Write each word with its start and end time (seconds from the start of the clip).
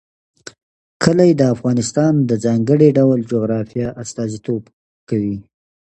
کلي 1.03 1.31
د 1.35 1.41
افغانستان 1.53 2.13
د 2.29 2.31
ځانګړي 2.45 2.89
ډول 2.97 3.19
جغرافیه 3.31 3.87
استازیتوب 4.03 4.63
کوي. 5.09 5.37